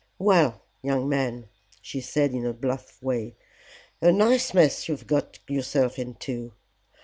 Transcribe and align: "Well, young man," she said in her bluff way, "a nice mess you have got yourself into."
"Well, 0.17 0.63
young 0.81 1.07
man," 1.07 1.47
she 1.79 2.01
said 2.01 2.31
in 2.33 2.41
her 2.41 2.53
bluff 2.53 2.97
way, 3.03 3.35
"a 4.01 4.11
nice 4.11 4.51
mess 4.51 4.87
you 4.89 4.95
have 4.95 5.05
got 5.05 5.37
yourself 5.47 5.99
into." 5.99 6.53